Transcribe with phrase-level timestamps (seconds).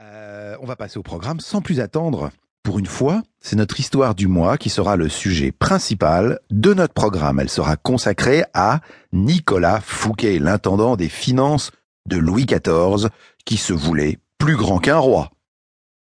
[0.00, 2.30] Euh, on va passer au programme sans plus attendre.
[2.62, 6.94] Pour une fois, c'est notre histoire du mois qui sera le sujet principal de notre
[6.94, 7.40] programme.
[7.40, 8.80] Elle sera consacrée à
[9.12, 11.70] Nicolas Fouquet, l'intendant des finances
[12.06, 13.08] de Louis XIV,
[13.44, 15.30] qui se voulait plus grand qu'un roi.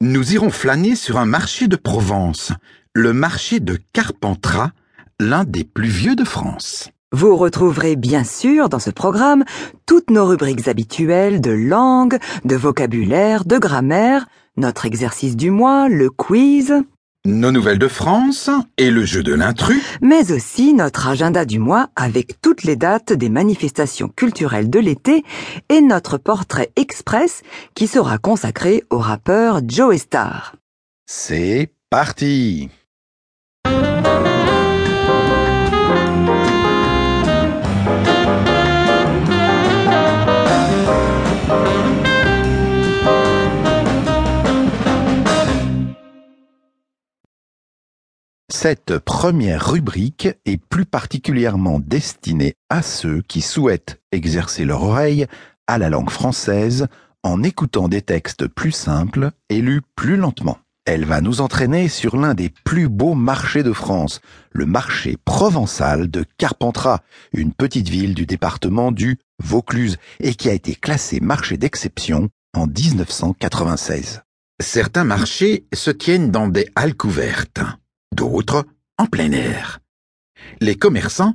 [0.00, 2.52] Nous irons flâner sur un marché de Provence,
[2.94, 4.72] le marché de Carpentras,
[5.20, 6.90] l'un des plus vieux de France.
[7.18, 9.42] Vous retrouverez bien sûr dans ce programme
[9.86, 14.26] toutes nos rubriques habituelles de langue, de vocabulaire, de grammaire,
[14.58, 16.74] notre exercice du mois, le quiz,
[17.24, 19.82] Nos nouvelles de France et le jeu de l'intrus.
[20.02, 25.24] mais aussi notre agenda du mois avec toutes les dates des manifestations culturelles de l'été
[25.70, 27.40] et notre portrait express
[27.74, 30.54] qui sera consacré au rappeur Joe Star.
[31.06, 32.68] C'est parti
[48.68, 55.26] Cette première rubrique est plus particulièrement destinée à ceux qui souhaitent exercer leur oreille
[55.68, 56.88] à la langue française
[57.22, 60.58] en écoutant des textes plus simples et lus plus lentement.
[60.84, 66.10] Elle va nous entraîner sur l'un des plus beaux marchés de France, le marché provençal
[66.10, 71.56] de Carpentras, une petite ville du département du Vaucluse et qui a été classé marché
[71.56, 74.22] d'exception en 1996.
[74.60, 77.60] Certains marchés se tiennent dans des halles couvertes,
[78.16, 78.64] d'autres
[78.98, 79.78] en plein air.
[80.60, 81.34] Les commerçants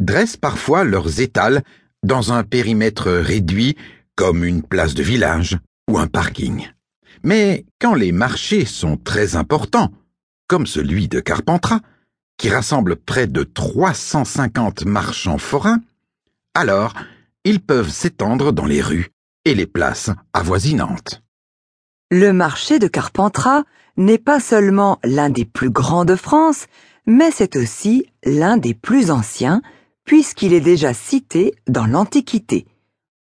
[0.00, 1.62] dressent parfois leurs étals
[2.02, 3.76] dans un périmètre réduit
[4.16, 6.68] comme une place de village ou un parking.
[7.22, 9.92] Mais quand les marchés sont très importants,
[10.48, 11.80] comme celui de Carpentras,
[12.36, 15.80] qui rassemble près de 350 marchands forains,
[16.54, 16.94] alors
[17.44, 19.10] ils peuvent s'étendre dans les rues
[19.44, 21.21] et les places avoisinantes.
[22.14, 23.62] Le marché de Carpentras
[23.96, 26.66] n'est pas seulement l'un des plus grands de France,
[27.06, 29.62] mais c'est aussi l'un des plus anciens,
[30.04, 32.66] puisqu'il est déjà cité dans l'Antiquité.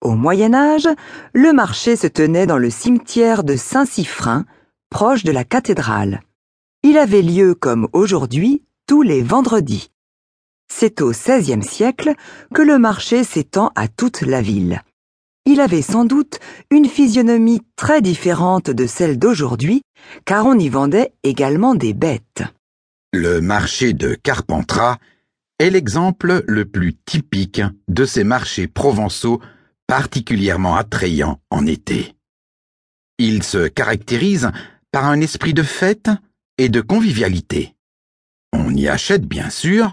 [0.00, 0.88] Au Moyen Âge,
[1.34, 4.46] le marché se tenait dans le cimetière de Saint-Siffrin,
[4.88, 6.22] proche de la cathédrale.
[6.82, 9.90] Il avait lieu comme aujourd'hui tous les vendredis.
[10.68, 12.14] C'est au XVIe siècle
[12.54, 14.82] que le marché s'étend à toute la ville.
[15.46, 16.38] Il avait sans doute
[16.70, 19.82] une physionomie très différente de celle d'aujourd'hui,
[20.24, 22.42] car on y vendait également des bêtes.
[23.12, 24.98] Le marché de Carpentras
[25.58, 29.40] est l'exemple le plus typique de ces marchés provençaux
[29.86, 32.14] particulièrement attrayants en été.
[33.18, 34.50] Il se caractérise
[34.92, 36.10] par un esprit de fête
[36.58, 37.74] et de convivialité.
[38.52, 39.92] On y achète bien sûr,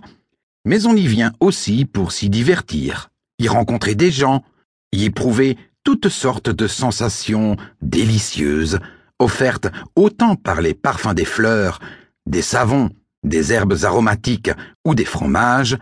[0.66, 3.10] mais on y vient aussi pour s'y divertir,
[3.40, 4.44] y rencontrer des gens,
[4.92, 8.80] y éprouver toutes sortes de sensations délicieuses,
[9.20, 11.80] offertes autant par les parfums des fleurs,
[12.26, 12.90] des savons,
[13.24, 14.52] des herbes aromatiques
[14.86, 15.78] ou des fromages,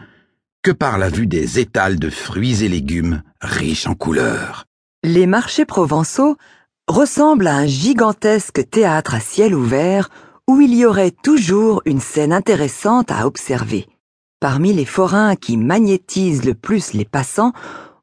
[0.63, 4.65] que par la vue des étals de fruits et légumes riches en couleurs.
[5.03, 6.37] Les marchés provençaux
[6.87, 10.09] ressemblent à un gigantesque théâtre à ciel ouvert
[10.47, 13.87] où il y aurait toujours une scène intéressante à observer.
[14.39, 17.53] Parmi les forains qui magnétisent le plus les passants,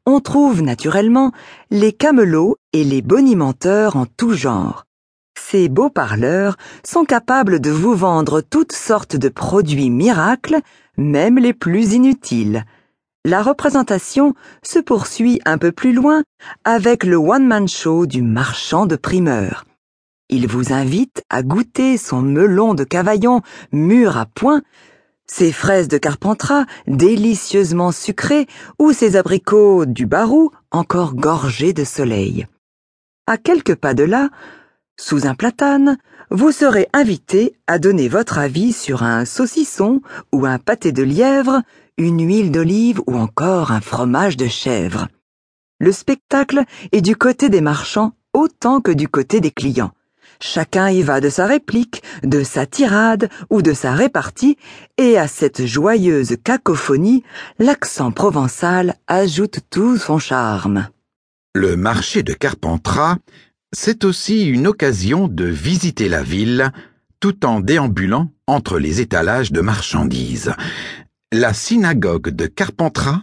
[0.07, 1.33] on trouve naturellement
[1.71, 4.85] les camelots et les bonimenteurs en tout genre.
[5.39, 10.61] Ces beaux parleurs sont capables de vous vendre toutes sortes de produits miracles,
[10.97, 12.65] même les plus inutiles.
[13.25, 16.23] La représentation se poursuit un peu plus loin
[16.65, 19.65] avec le one-man show du marchand de primeurs.
[20.29, 24.63] Il vous invite à goûter son melon de Cavaillon mûr à point,
[25.33, 28.47] ses fraises de Carpentras délicieusement sucrées
[28.79, 32.47] ou ses abricots du Barou encore gorgés de soleil.
[33.27, 34.29] À quelques pas de là,
[35.01, 35.97] sous un platane,
[36.31, 40.03] vous serez invité à donner votre avis sur un saucisson
[40.35, 41.63] ou un pâté de lièvre,
[41.97, 45.09] une huile d'olive ou encore un fromage de chèvre.
[45.81, 49.93] Le spectacle est du côté des marchands autant que du côté des clients.
[50.45, 54.57] Chacun y va de sa réplique, de sa tirade ou de sa répartie,
[54.99, 57.23] et à cette joyeuse cacophonie,
[57.61, 60.89] l'accent provençal ajoute tout son charme.
[61.55, 63.19] Le marché de Carpentras,
[63.73, 66.73] c'est aussi une occasion de visiter la ville
[67.21, 70.55] tout en déambulant entre les étalages de marchandises.
[71.31, 73.23] La synagogue de Carpentras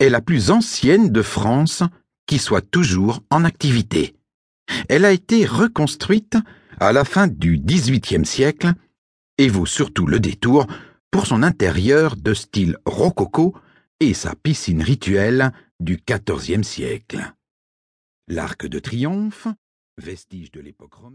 [0.00, 1.82] est la plus ancienne de France
[2.26, 4.15] qui soit toujours en activité.
[4.88, 6.36] Elle a été reconstruite
[6.78, 8.72] à la fin du XVIIIe siècle
[9.38, 10.66] et vaut surtout le détour
[11.10, 13.54] pour son intérieur de style rococo
[14.00, 17.32] et sa piscine rituelle du XIVe siècle.
[18.28, 19.48] L'Arc de Triomphe
[19.98, 21.14] vestige de l'époque romaine.